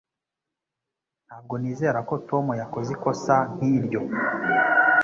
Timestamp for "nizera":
1.61-1.99